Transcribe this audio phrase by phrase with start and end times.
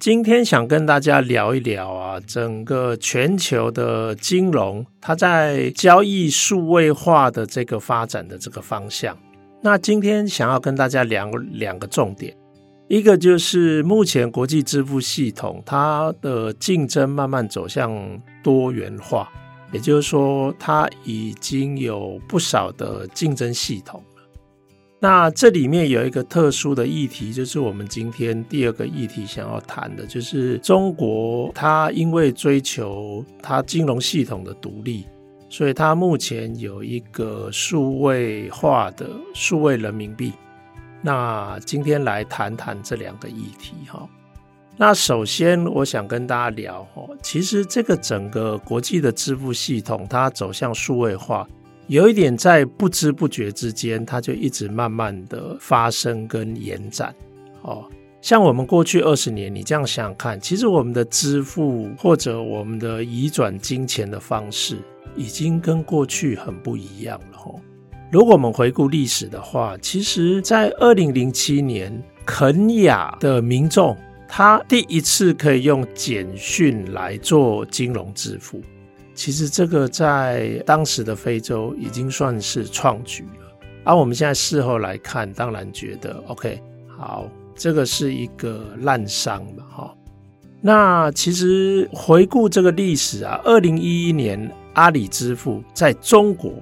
[0.00, 9.14] 今天想跟大家聊一聊啊，整个全球的金融，它在交易数位化的这个发展的这个方向。
[9.60, 12.34] 那今天想要跟大家聊两个重点，
[12.88, 17.92] 一个就是目前国际支付系统它的竞争慢慢走向
[18.42, 19.30] 多元化，
[19.70, 24.02] 也就是说，它已经有不少的竞争系统。
[25.02, 35.06] 那这里面有一个特殊的议题，就是我们今天第二个议题想要谈的，就是中国它因为追求它金融系统的独立，
[35.48, 40.34] 所以它目前有一个数位化的数位人民币。
[41.00, 44.06] 那今天来谈谈这两个议题哈。
[44.76, 51.48] 那首先我想跟大家聊哦，其实这个整个国际的支付系统它走向数位化。
[51.90, 57.12] 有一点在不知不觉之间，它就一直慢慢的发生跟延展。
[57.62, 57.84] 哦，
[58.22, 64.76] 像我们过去二十年，你这样想想看，其实我们的支付或者我们的移转金钱的方式，
[65.16, 67.38] 已经跟过去很不一样了。
[67.44, 67.58] 哦，
[68.12, 71.92] 如果我们回顾历史的话，其实，在二零零七年，
[72.24, 73.96] 肯亚的民众
[74.28, 78.62] 他第一次可以用简讯来做金融支付。
[79.20, 83.52] 其实这个在当时的非洲已经算是创举了，
[83.84, 89.94] 而我们现在事后来看，当然觉得 OK，好，这个是一个滥觴嘛，哈。
[90.62, 96.54] 那其实回顾这个历史啊，二零一一年阿里支付在中国，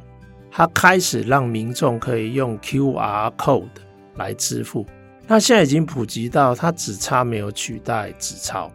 [0.50, 3.68] 它开始让民众可以用 QR code
[4.16, 4.84] 来支付，
[5.28, 8.68] 那现在已经普及到它只差没有取代纸钞。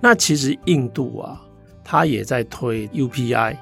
[0.00, 1.43] 那其实印度啊。
[1.84, 3.56] 他也在推 UPI，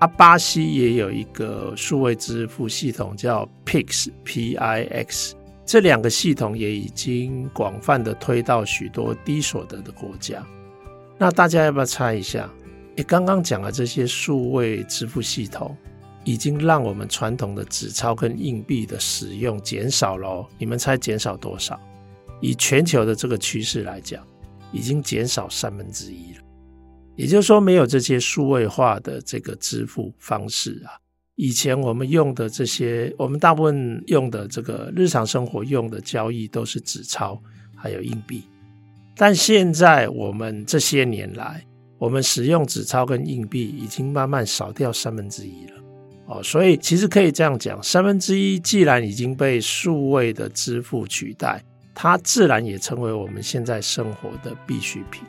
[0.00, 10.44] 啊，巴西也有一个数位支付系统叫 Pix，P-I-X，这两个系统也已经广泛的推到许多低所得的国家。
[11.16, 12.50] 那大家要不要猜一下？
[12.96, 15.76] 你，刚刚讲的这些数位支付系统，
[16.24, 20.44] 已经让我们传统的纸钞跟硬币的使用减少了。
[20.58, 21.78] 你们猜减少多少？
[22.40, 24.24] 以全球的这个趋势来讲，
[24.72, 26.42] 已经减少三分之一了。
[27.18, 30.94] 也就是说，没有这些数位化的这个支付方式啊，
[31.34, 37.42] 以前我们用的这些，我们大部分用的这个日常生活用的交易都是纸钞
[37.74, 38.44] 还有硬币，
[39.16, 41.66] 但现在我们这些年来，
[41.98, 45.72] 我们使用纸钞跟硬币已经慢慢少掉三分之一了。
[46.26, 51.60] 哦，所以其实可以这样讲，三分之一既然已经被数位的支付取代，
[51.94, 55.24] 它自然也成为我们现在生活的必需品。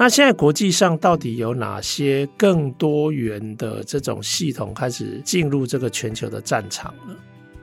[0.00, 7.14] 那现在国际上到底有哪些更多元的这种系统开始进入这个全球的战场呢？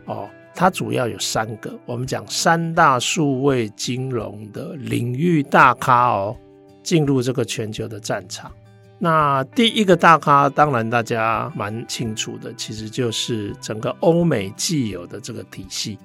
[0.06, 6.38] 哦，它主要有三个，我们讲三大数位金融的领域大咖哦，
[6.84, 8.52] 进入这个全球的战场。
[9.00, 15.98] 那第一个大咖，当然大家蛮清楚的，其实就是整个欧美既有的这个体系，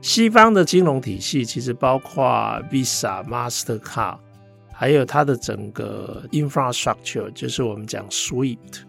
[0.00, 2.24] 西方的金融体系其实包括
[2.70, 4.18] Visa、Mastercard。
[4.74, 8.82] 还有它的整个 infrastructure，就是我们讲 SWIFT。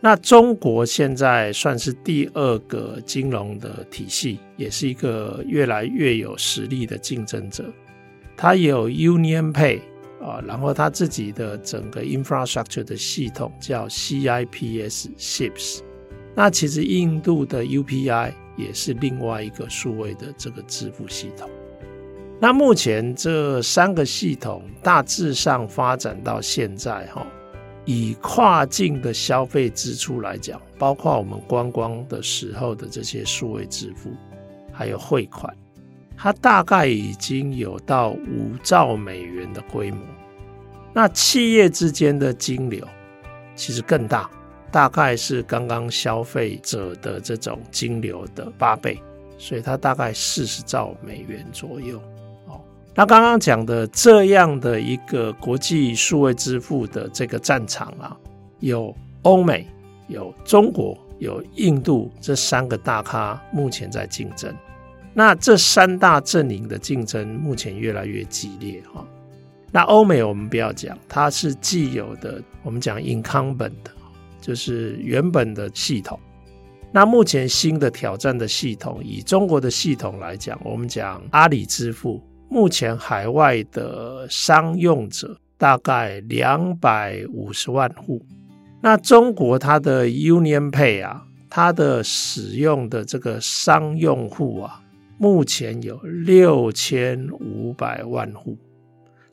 [0.00, 7.64] 那中国现在算是第二个金融的体系，也是一个越来越有实力的竞争者。
[8.36, 9.80] 它有 Union Pay
[10.20, 15.80] 啊，然后它自己的整个 infrastructure 的系统叫 CIPS Ships。
[16.34, 21.48] 那其实印度的 UPI 也是另外一个数位的这个支付系统。
[22.42, 27.24] 那目前这三个系统大致上发展到现在，哈，
[27.84, 34.10] 以跨境的消费支出来讲，包括我们观光的时候的这些数位支付，
[34.72, 35.56] 还有汇款，
[36.16, 40.00] 它大概已经有到五兆美元的规模。
[40.92, 42.84] 那企业之间的金流
[43.54, 44.28] 其实更大，
[44.72, 49.00] 大概是刚刚消费者的这种金流的八倍，
[49.38, 52.02] 所以它大概四十兆美元左右。
[52.94, 58.14] 那刚刚讲的这样的一个国际数位支付的这个战场啊，
[58.60, 59.66] 有欧美、
[60.08, 64.54] 有中国、有印度这三个大咖目前在竞争。
[65.14, 69.02] 那这三大阵营的竞争目前越来越激烈哈。
[69.70, 73.72] 那欧美我们不要讲，它是既有的，我们讲 incumbent，
[74.38, 76.18] 就是原本的系统。
[76.90, 82.20] 那目前新的挑战的系统，以中国的系统来讲，我们讲阿里支付，
[82.52, 88.20] 目前海外的商用者大概两百五十万户。
[88.82, 94.82] 那中国它的 UnionPay 啊，它的使用的这个商用户啊，
[95.16, 98.58] 目前有六千五百万户。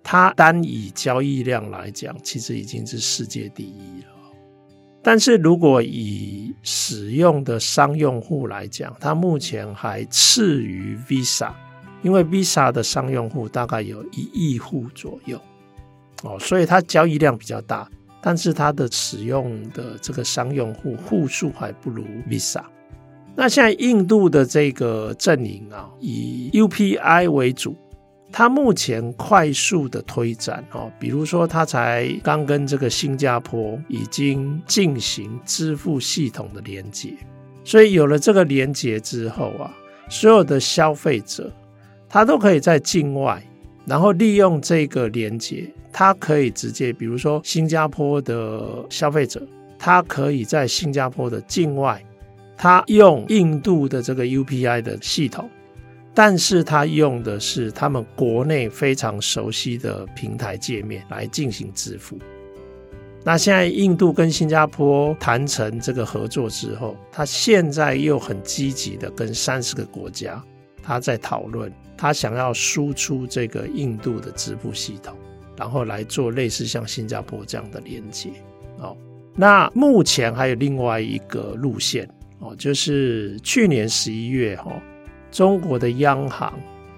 [0.02, 4.16] 它单以交易量来讲，其实已经是世界第一了。
[5.04, 11.52] 但是如果以使用的商用户来讲，它目前还次于 Visa，
[12.02, 15.40] 因为 Visa 的商用户大概有一亿户左右，
[16.24, 17.90] 哦，所以它交易量比较大，
[18.22, 22.64] 但是它的使用的这个商用户户数还不如 Visa。
[23.36, 27.76] 那现在印度的这个阵营啊，以 UPI 为主。
[28.32, 37.12] 它目前快速的推展哦，比如说，它才刚跟这个新加坡已经进行支付系统的连接，
[37.64, 39.76] 所以有了这个连接之后啊，
[40.10, 41.52] 所有的消费者
[42.10, 43.42] 他都可以在境外，
[43.86, 49.42] 然后利用这个连接，他可以直接，比如说新加坡的消费者，
[49.78, 52.04] 他可以在新加坡的境外，
[52.58, 55.50] 他用印度的这个 UPI 的系统。
[56.12, 62.18] 但是他用的是他们国内非常熟悉的平台界面来进行支付。
[63.24, 70.44] 那现在印度跟新加坡谈成这个合作之后，他现在又很积极的跟三十个国家
[70.82, 75.16] 他在讨论，他想要输出这个印度的支付系统，
[75.58, 78.30] 然后来做类似像新加坡这样的连接。
[78.80, 78.96] 哦，
[79.36, 82.10] 那目前还有另外一个路线
[82.40, 84.82] 哦，就是去年十一月哈。
[85.32, 86.52] 中国的央行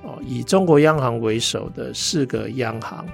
[0.03, 3.05] 哦，以中国央行为首的四个央行，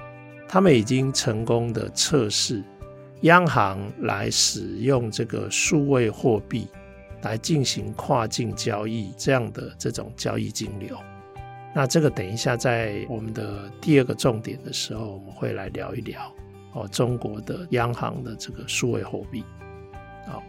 [0.46, 2.62] 他们已经成功的测试
[3.22, 6.68] 央行来使用这个数位货币
[7.22, 10.96] 来进行跨境交易这样的这种交易金流。
[11.74, 16.32] 那这个等一下在我们的第二个重点的时候，我们会来聊一聊
[16.72, 19.44] 哦，中国的央行的这个数位货币。
[20.26, 20.42] 好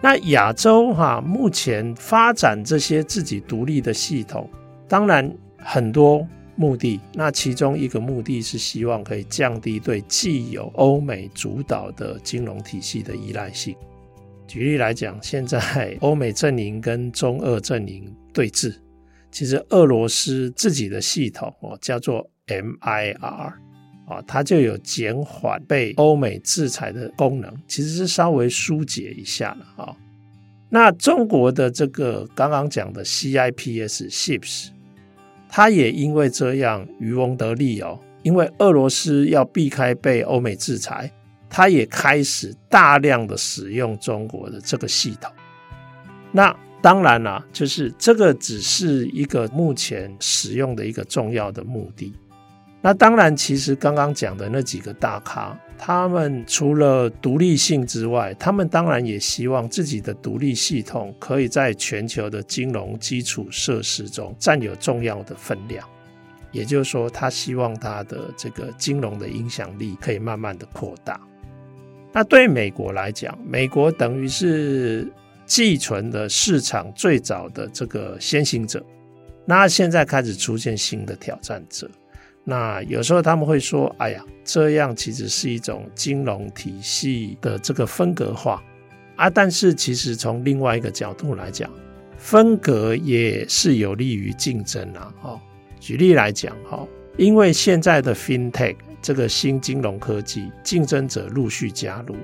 [0.00, 4.48] 那亚洲哈，目前发展这些自己独立的系统，
[4.88, 7.00] 当然很多目的。
[7.12, 13.74] 那其中一个目的是希望可以降低对既有欧美主导的金融体系的依赖性。
[14.46, 18.74] 举例来讲，现在欧美阵营跟中俄阵营对峙，
[19.30, 23.52] 其实俄罗斯自己的系统哦叫做 MIR
[24.06, 29.96] 啊，它就有减缓被欧美制裁的功能，其实是稍微疏解一下了啊。
[30.68, 34.68] 那中国的这个刚刚讲的 CIPS ships，
[35.48, 41.10] 它也因为这样渔翁得利哦，因为俄罗斯要避开被欧美制裁，
[41.56, 45.30] 他也开始大量的使用中国的这个系统。
[46.32, 46.52] 那
[46.82, 52.12] 当然啦，就是这个只是一个目前使用的一个重要的目的。
[52.82, 65.88] 那当然，其实刚刚讲的那几个大咖，他们除了独立性之外，他们当然也希望自己的独立系统可以在全球的金融基础设施中占有重要的分量。
[66.50, 71.20] 也就是说，他希望他的这个金融的影响力可以慢慢的扩大。
[72.14, 75.12] 那对美国来讲，美国等于是
[75.44, 78.80] 寄存的市场最早的这个先行者，
[79.44, 81.90] 那现在开始出现新的挑战者。
[82.44, 88.62] 那有时候他们会说：“哎呀，这样其实是一种金融体系的这个分隔化
[89.16, 91.68] 啊。”但是其实从另外一个角度来讲，
[92.16, 95.12] 分隔也是有利于竞争啊。
[95.22, 95.40] 哦，
[95.80, 102.16] 举例来讲，哈，因为现在的 FinTech 这个新金融科技，竞争者陆续加入。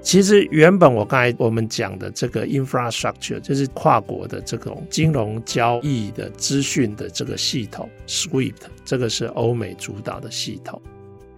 [0.00, 10.80] 其实原本我刚才我们讲的这个 infrastructure 就是跨国的这种金融交易的资讯的这个系统 SWIFT，这个是欧美主导的系统，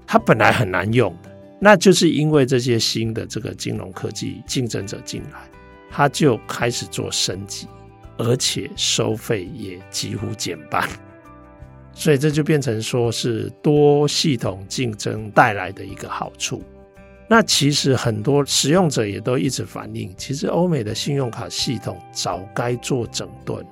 [0.07, 5.41] 它本来很难用的，那就是因为这些新的这个金融科技竞争者进来，
[5.91, 7.67] 它就开始做升级，
[8.17, 10.89] 而且收费也几乎减半，
[11.95, 16.63] 所以这就变成说是多系统竞争带来的一个好处。
[17.27, 23.65] 那其实很多使用者也都一直反映，其实欧美的信用卡系统早该做整顿。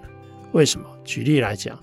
[0.53, 0.87] 为什么？
[1.05, 1.79] 举例来讲，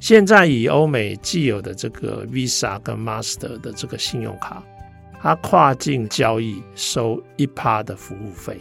[0.00, 4.62] 现在以欧美既有的这个 Visa 跟 Master 的这个信用卡，
[5.20, 8.58] 它跨境交易收一趴的服务费，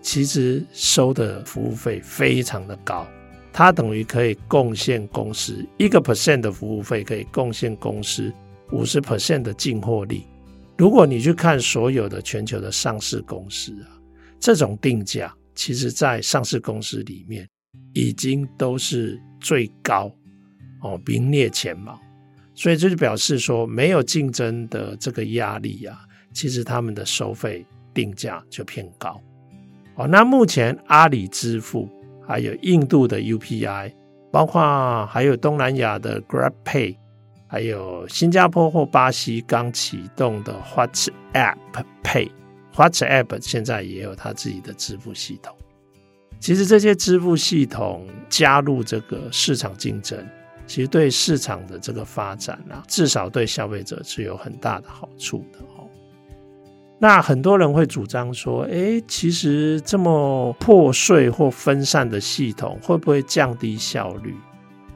[0.00, 3.06] 其实收的服务费非常的高，
[3.58, 8.30] 它等于可以贡献公司一个 percent 的服务费，可以贡献公司
[8.70, 10.26] 五十 percent 的净获利。
[10.76, 13.96] 如果你去看所有的全球的上市公司啊，
[14.38, 17.48] 这种定价其实在上市公司里面
[17.94, 20.14] 已经都是最高
[20.82, 21.98] 哦，名列前茅。
[22.54, 26.00] 所以这就表示说，没有竞争的这个压力啊，
[26.34, 29.18] 其实他们的收费定价就偏高。
[29.94, 31.88] 哦，那目前阿里支付，
[32.26, 33.92] 还有印度的 UPI，
[34.32, 36.96] 包括还有东南亚的 GrabPay，
[37.46, 41.56] 还有新加坡或巴西刚启动的 WhatsApp
[42.02, 45.56] Pay，WhatsApp 现在也有它自己的支付系统。
[46.38, 50.18] 其实这些支付系统加入这个市场竞争。
[50.66, 55.60] 其实对市场的这个发展啊，至少对消费者是有很大的好处的。
[56.98, 64.34] 那很多人会主张说，诶，其实这么破碎或分散的系统会不会降低效率？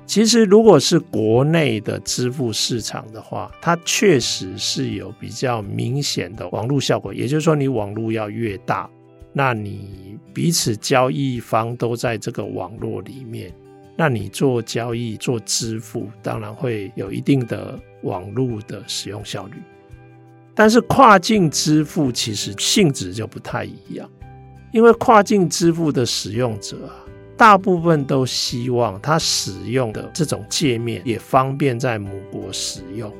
[0.07, 7.13] 其实如果是国内的支付市场的话，它确实是有比较明显的网络效果。
[7.13, 8.91] 也就是说，你网络要越大，
[9.33, 13.53] 那你彼此交易方都在这个网络里面。
[13.95, 19.57] 那你做交易、做支付，当然会有一定的网络的使用效率。
[20.61, 24.07] 但是跨境支付其实性质就不太一样，
[24.73, 26.93] 因为跨境支付的使用者啊，
[27.35, 33.11] 大部分都希望他使用的这种界面也方便在母国使用。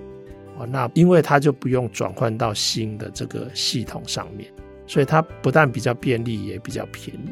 [0.59, 4.53] 哦那因为他就不用转换到新的这个系统上面，
[4.87, 7.31] 所以它不但比较便利，也比较便宜。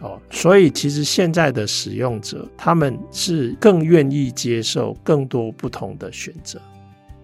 [0.00, 6.58] 哦，所以其实现在的使用者，他们是更愿意接受更多不同的选择。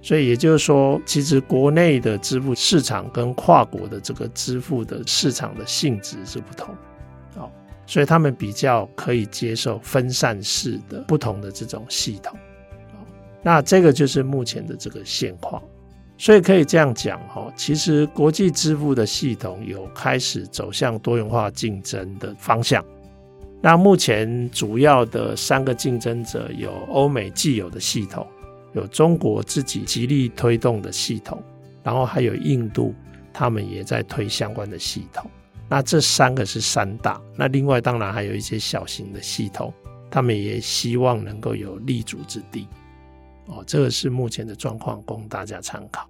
[0.06, 6.72] 所以也就是说，其实国内的支付市场跟跨国的这个支付的市场的性质是不同。
[7.34, 7.50] 哦，
[7.88, 12.38] 所以他们比较可以接受分散式的不同的这种系统。
[12.92, 13.02] 哦，
[13.42, 15.60] 那这个就是目前的这个现况。
[16.16, 22.84] 所以可以这样讲哈，其实国际支付的系统有开始走向多元化竞争的方向。
[23.60, 28.24] 那目前主要的三个竞争者有欧美既有的系统，
[28.76, 31.42] 有中国自己极力推动的系统，
[31.82, 32.94] 然后还有印度，
[33.32, 35.28] 他们也在推相关的系统。
[35.68, 39.72] 那这三个是三大，那另外当然还有一些小型的系统，
[40.10, 42.68] 他们也希望能够有立足之地。
[43.46, 46.08] 哦，这个是目前的状况，供大家参考。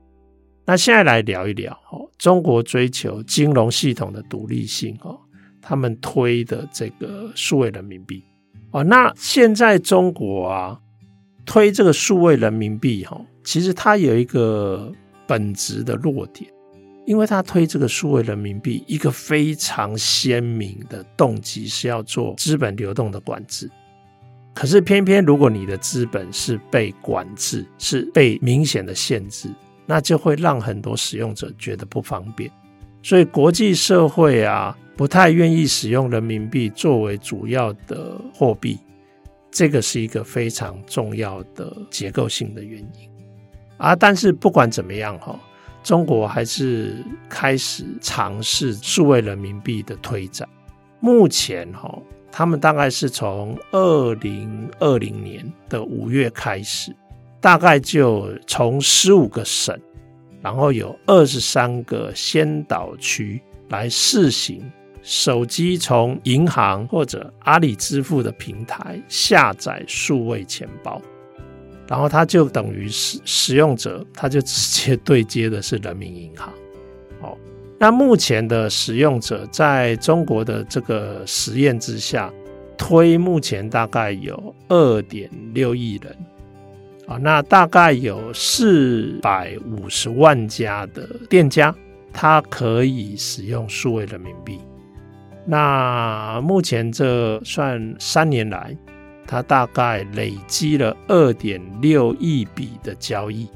[0.65, 5.17] 那现在来聊一聊哦，中国追求金融系统的独立性哦，
[5.63, 8.25] 他们推的这个数位人民币
[8.73, 8.83] 哦。
[8.83, 10.81] 那现在中国啊
[11.47, 14.93] 推这个数位人民币哈，其实它有一个
[15.27, 16.51] 本质的弱点，
[17.07, 23.71] 因为它推这个数位人民币，一个非常鲜明的动机是要做资本流动的管制。
[24.53, 29.49] 可是偏偏，如果你的资本是被管制，是被明显的限制，
[29.85, 32.51] 那就会让很多使用者觉得不方便。
[33.03, 38.79] 所以国际社会啊，不太愿意使用人民币作为主要的货币，
[39.57, 43.11] 这个是一个非常重要的结构性的原因
[43.79, 43.97] 啊。
[43.97, 45.39] 但是不管怎么样哈，
[45.83, 50.49] 中国还是开始尝试数位人民币的推展。
[51.01, 51.99] 目前哈。
[52.39, 56.95] 他们大概是从二零二零年的五月开始，
[57.41, 59.75] 大概就从十五个省，
[60.43, 64.71] 然后有二十三个先导区来试行
[65.09, 71.01] 手机从银行或者阿里支付的平台下载数位钱包，
[71.87, 76.53] 然后它就等于使使用者，它就直接对接的是人民银行，
[77.21, 77.39] 哦。
[77.79, 82.33] 那目前的使用者在中国的这个实验之下，
[82.77, 86.17] 推目前大概有二点六亿人
[87.07, 91.73] 啊，那大概有四百五十万家的店家，
[92.13, 94.59] 它可以使用数位人民币。
[95.47, 98.77] 那目前这算三年来，
[99.27, 103.49] 它大概累积了二点六亿笔的交易。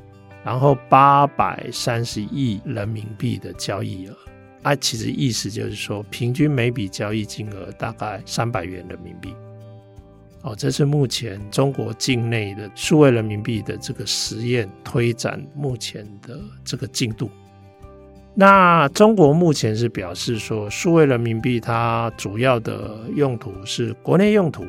[0.42, 4.16] 然后八百三十亿人民币的交易额，
[4.62, 9.35] 啊，其实意思就是说，平均每笔交易金额大概三百元人民币。
[10.40, 17.30] 哦，这是目前中国境内的数位人民币的这个实验推展目前的这个进度。
[18.40, 24.64] 那中国目前是表示说，数位人民币它主要的用途是国内用途，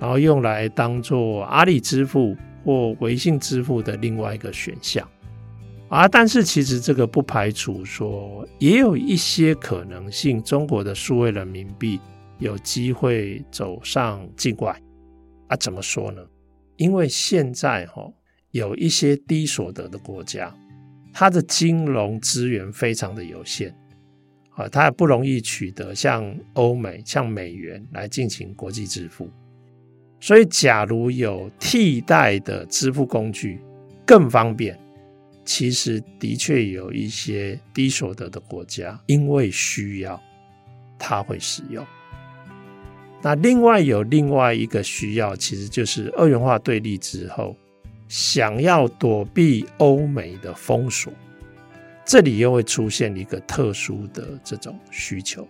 [0.00, 2.34] 然后用来当做阿里支付。
[2.64, 5.08] 或微信支付的另外一个选项
[5.88, 12.00] 啊，但是其实这个不排除说，也有一些可能性，中国的数位人民币
[12.40, 14.76] 有机会走上境外
[15.46, 15.56] 啊？
[15.58, 16.20] 怎么说呢？
[16.76, 18.02] 因为现在哈
[18.50, 20.52] 有一些低所得的国家，
[21.18, 23.74] 它的金融资源非常的有限
[24.50, 29.30] 啊，它也不容易取得像欧美、像美元来进行国际支付。
[30.20, 33.58] 所以，假如有替代的支付工具
[34.06, 34.78] 更方便，
[35.42, 40.22] 其实的确有一些低所得的国家因为需要，
[40.98, 41.82] 它会使用。
[43.22, 47.56] 那另外有另外一个需要，其实就是二元化对立之后，
[48.08, 51.12] 想要躲避欧美的封锁，
[52.04, 55.46] 这里又会出现一个特殊的这种需求。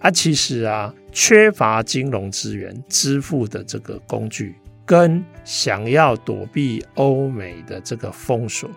[0.00, 4.54] 啊，其实啊，缺乏金融资源支付的这个工具，
[4.84, 8.68] 跟想要躲避欧美的这个封锁，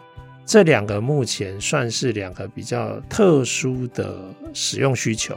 [0.46, 5.36] 这两个目前算是两个比较特殊的使用需求。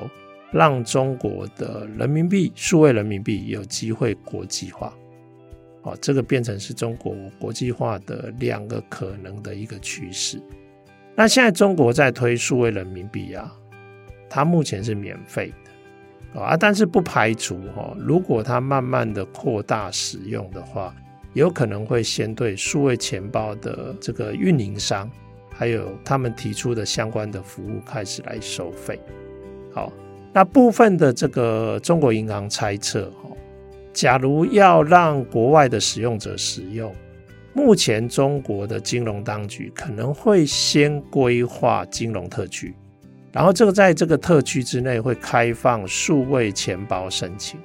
[0.50, 4.90] 让中国的人民币、数位人民币有机会国际化，
[5.88, 10.40] 哦，这个变成是中国国际化的两个可能的一个趋势。
[11.14, 13.52] 那现在中国在推数位人民币啊，
[14.28, 15.52] 它目前是免费
[16.34, 20.94] 的啊，但是不排除哈，如果它慢慢的扩大使用的话，
[21.32, 25.10] 有可能会先对数位钱包的这个运营商，
[25.50, 29.00] 还有他们提出的相关的服务开始来收费，
[29.72, 29.92] 好。
[30.30, 33.30] 那部分的这个中国银行猜测，哈，
[33.92, 36.94] 假如要让国外的使用者使用，
[37.52, 42.74] 目前中国的金融当局可能会先规划金融特区，
[43.32, 47.58] 然后这个在这个特区之内会开放数位钱包申请，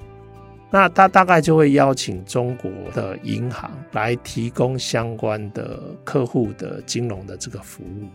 [0.71, 8.07] 那他大概就会邀请中国的银行来提供相关的客户的金融的这个服务，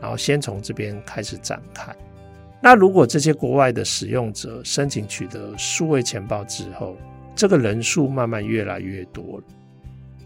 [0.00, 1.94] 然后先从这边开始展开。
[2.62, 6.96] 那如果这些国外的使用者申请取得数位钱包之后，
[7.34, 9.44] 这个人数慢慢越来越多了，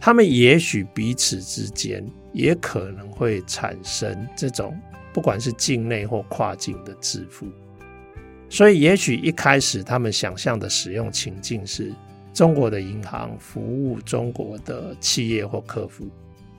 [0.00, 4.76] 他们也许彼此之间也可能会产生这种
[5.12, 7.46] 不管是境内或跨境的支付，
[8.48, 11.92] 所以也许一开始他们想象的使用情境是
[12.32, 16.08] 中国的银行服务中国的企业或客户。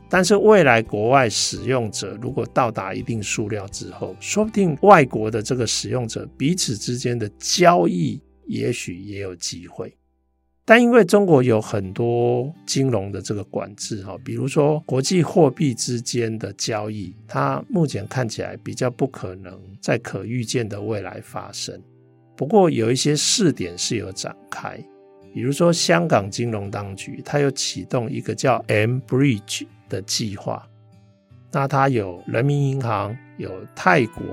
[0.08, 9.94] 但是未来国外使用者如果到达一定数量之后，说不定外国的这个使用者彼此之间的交易也许也有机会。
[10.66, 21.80] 但因为中国有很多金融的这个管制哈，比如说国际货币之间的交易，它目前看起来比较不可能在可预见的未来发生。
[22.36, 24.78] 不过有一些试点是有展开，
[25.34, 29.68] 比如说香港金融当局，它有启动一个叫 mBridge。
[29.88, 30.68] 的计划，
[31.52, 34.24] 那它有人民银行、有泰国、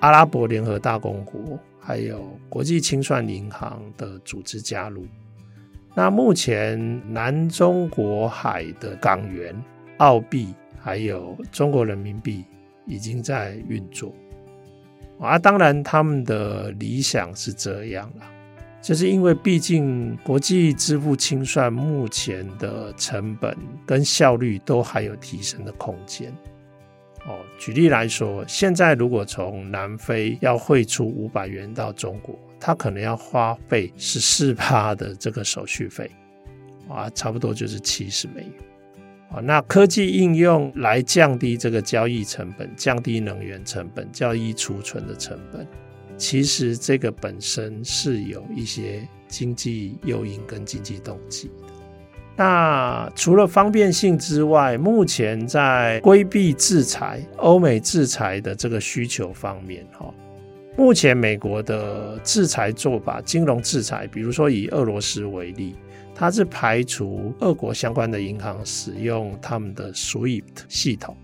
[0.00, 5.06] 阿拉伯联合大公国，还有国际清算银行的组织加入。
[5.94, 9.54] 那目前南中国海的港元、
[9.98, 12.44] 澳币，还有中国人民币
[12.86, 14.14] 已经在运作。
[15.18, 18.22] 啊，当然他们的理想是这样了。
[18.80, 26.32] 就是因为毕竟国际支付清算目前的成本跟效率都还有提升的空间。
[27.26, 36.10] 哦，举例来说，现在如果从南非要汇出五百元到中国，它可能要花费十四趴的这个手续费，
[36.88, 38.52] 啊，差不多就是七十美元。
[39.32, 45.66] 啊，那科技应用来降低这个交易成本，降低能源成本，交易储存的成本。
[46.16, 51.72] 其实这个本身是有一些经济诱因跟经济动机的。
[52.36, 60.12] 那除了方便性之外，目前在规避制裁、欧美制裁的这个需求方面，哈，
[60.76, 65.74] 目前美国的制裁做法，金融制裁，比如说以俄罗斯为例，
[66.14, 71.16] 它是排除俄国相关的银行使用他们的 SWIFT 系统。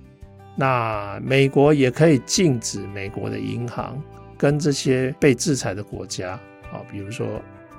[0.57, 4.03] 那美国也可以禁止美国的银行。
[4.39, 6.33] 跟这些被制裁的国家
[6.71, 7.27] 啊，比如说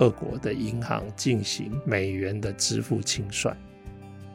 [0.00, 3.56] 俄国的银行进行美元的支付清算，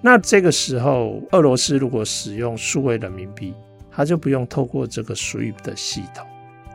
[0.02, 3.54] 那这个时候，俄罗斯如果使用数位人民币，
[3.92, 6.26] 它就不用透过这个 SWIFT 的系统，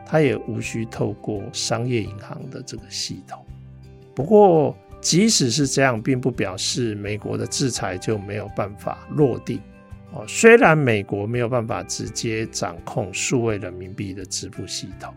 [0.09, 3.45] 它也无需透过商业银行的这个系统。
[4.15, 9.61] 不过，即使是这样，并不表示美国的制裁就没有办法落地
[10.11, 10.25] 哦。
[10.27, 15.13] 虽然美国没有办法直接掌控数位人民币的支付系统。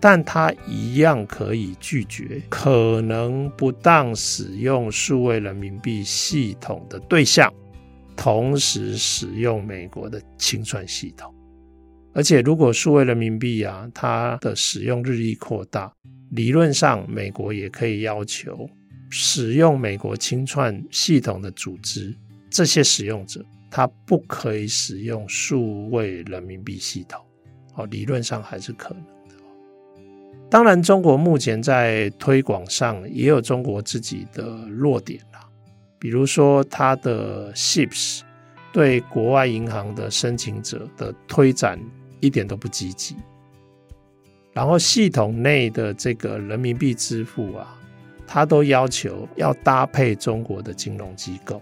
[0.00, 7.50] 但它一样可以拒绝可能不当使用数位人民币系统的对象，
[8.14, 11.34] 同时使用美国的清算系统。
[12.14, 15.92] 而且，如果数位人民币啊，它的使用日益扩大，
[16.30, 18.70] 理论上美国也可以要求
[19.10, 22.14] 使用美国清算系统的组织，
[22.48, 27.20] 这些使用者他不可以使用数位人民币系统。
[27.74, 29.34] 哦，理论上还是可能的。
[30.48, 35.40] 当然，中国目前在推广上也有中国自己的弱点啦，
[35.98, 38.20] 比如说它的 CIPS
[38.72, 41.76] 对国外银行的申请者的推展
[42.24, 43.16] 一点都不积极，
[44.54, 47.78] 然后系统内的这个人民币支付啊，
[48.26, 51.60] 它都要求要搭配中国的金融机构。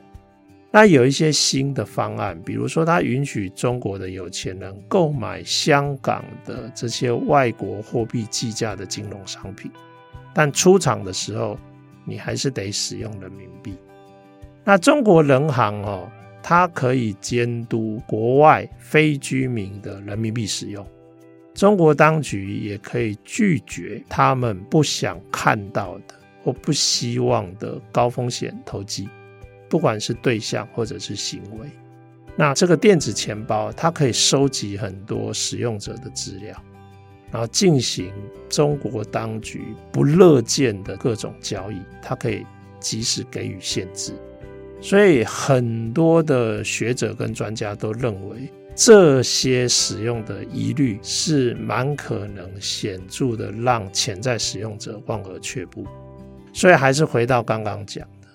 [0.70, 9.68] 那有一些新的方案，比如说，它允许中国的有钱人购买香港的这些外国货币计价的金融商品，
[10.32, 11.58] 但出厂的时候
[12.04, 13.76] 你还是得使用人民币。
[14.64, 16.08] 那中国人行哦，
[16.42, 20.86] 它可以监督国外非居民的人民币使用，
[21.54, 29.08] 中国当局也可以拒绝他们不想看到的或不希望的高风险投机。
[29.68, 31.66] 不管是对象或者是行为，
[32.36, 36.54] 那这个电子钱包它可以收集很多使用者的资料，
[37.30, 38.12] 然后进行
[38.50, 42.44] 中国当局不乐见的各种交易，它可以
[42.80, 44.12] 及时给予限制。
[44.82, 55.86] 所以很多的学者跟专家都认为，这些使用的疑虑是蛮可能显著的让潜在使用者望而却步。
[56.52, 58.28] 所以还是回到刚刚讲的。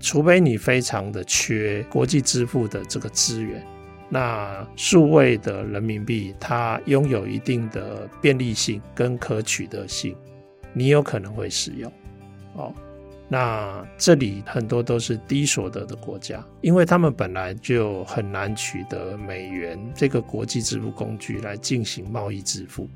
[0.00, 3.64] 除非你非常的缺国际支付的这个资源，
[4.08, 10.16] 那数位的人民币它拥有一定的便利性跟可取得性，
[10.72, 11.92] 你有可能会使用。
[12.54, 12.74] 哦，
[13.32, 22.86] 那这里很多都是低所得的国家，因为他们本来就很难取得美元这个国际支付工具来进行贸易支付，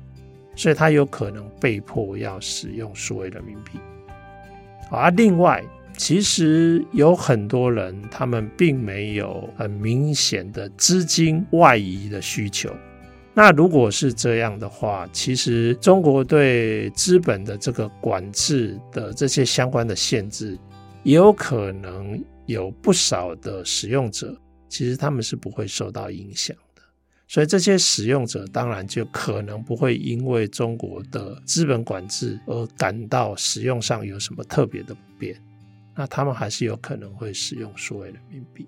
[0.55, 3.79] 所以它有可能被迫要使用数位人民币。
[4.91, 5.63] 而，啊，另外。
[5.99, 12.69] 其实有很多人，他们并没有很明显的资金外移的需求。
[13.37, 20.57] 那如果是这样的话，其实中国对资本的这个管制的这些相关的限制，
[21.03, 24.35] 也有可能有不少的使用者，
[24.67, 26.81] 其实他们是不会受到影响的。
[27.27, 35.39] 所以这些使用者当然就可能不会因为中国的资本管制而感到使用上有什么特别的不便。
[35.95, 38.67] 那他们还是有可能会使用数位人民币，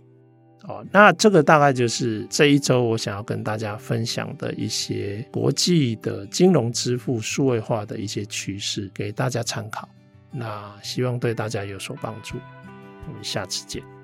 [0.69, 9.89] 哦，那这个大概就是这一周我想要跟大家分享的一些国际的金融支付数位化的一些趋势，给大家参考。
[10.32, 12.38] 那希望对大家有所帮助。
[13.08, 13.98] 我们下次见。